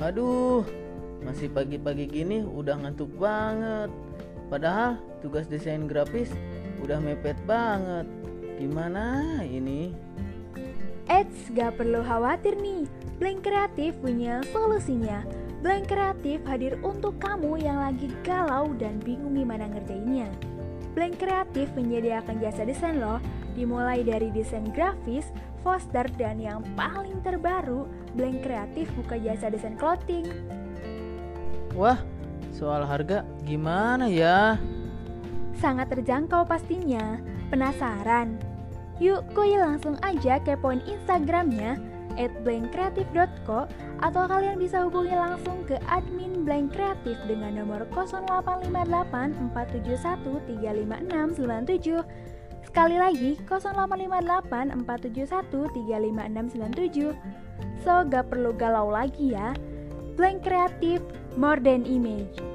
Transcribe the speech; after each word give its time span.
Aduh, 0.00 0.64
masih 1.20 1.52
pagi-pagi 1.52 2.08
gini 2.08 2.40
udah 2.40 2.80
ngantuk 2.80 3.12
banget. 3.20 3.92
Padahal 4.48 4.96
tugas 5.20 5.44
desain 5.44 5.84
grafis 5.84 6.32
udah 6.80 6.96
mepet 7.04 7.36
banget. 7.44 8.08
Gimana 8.56 9.38
ini? 9.44 9.92
Eits, 11.04 11.52
gak 11.52 11.76
perlu 11.76 12.00
khawatir 12.00 12.56
nih. 12.56 12.88
Blank 13.20 13.44
Kreatif 13.44 13.92
punya 14.00 14.40
solusinya. 14.48 15.20
Blank 15.60 15.92
Kreatif 15.92 16.40
hadir 16.48 16.80
untuk 16.80 17.20
kamu 17.20 17.60
yang 17.60 17.76
lagi 17.84 18.08
galau 18.24 18.72
dan 18.80 18.96
bingung 19.04 19.36
gimana 19.36 19.68
ngerjainnya. 19.68 20.32
Blank 20.92 21.22
Kreatif 21.22 21.70
menyediakan 21.78 22.42
jasa 22.42 22.66
desain 22.66 22.98
loh, 22.98 23.22
dimulai 23.54 24.02
dari 24.02 24.34
desain 24.34 24.66
grafis, 24.74 25.30
poster, 25.62 26.06
dan 26.18 26.42
yang 26.42 26.64
paling 26.74 27.22
terbaru, 27.22 27.86
Blank 28.18 28.42
Kreatif 28.42 28.90
buka 28.98 29.14
jasa 29.20 29.52
desain 29.52 29.78
clothing. 29.78 30.26
Wah, 31.78 32.02
soal 32.50 32.82
harga 32.82 33.22
gimana 33.46 34.10
ya? 34.10 34.58
Sangat 35.60 35.92
terjangkau 35.92 36.48
pastinya. 36.48 37.20
Penasaran? 37.50 38.38
Yuk, 39.02 39.26
kuy 39.32 39.56
langsung 39.56 39.96
aja 40.04 40.38
kepoin 40.44 40.84
Instagramnya 40.84 41.80
at 42.18 42.32
blankcreative.co 42.42 43.68
atau 44.00 44.22
kalian 44.26 44.56
bisa 44.58 44.82
hubungi 44.86 45.14
langsung 45.14 45.62
ke 45.68 45.76
admin 45.86 46.42
Blank 46.42 46.74
Kreatif 46.74 47.20
dengan 47.28 47.62
nomor 47.62 47.86
0858 47.92 49.52
471 49.54 50.40
35697. 50.58 52.02
Sekali 52.66 52.96
lagi 52.96 53.36
0858 53.46 54.86
471 54.86 55.70
35697. 57.14 57.14
So, 57.84 58.04
gak 58.08 58.32
perlu 58.32 58.56
galau 58.56 58.90
lagi 58.90 59.36
ya. 59.36 59.52
Blank 60.16 60.44
Kreatif, 60.44 61.00
more 61.36 61.58
than 61.58 61.88
image. 61.88 62.49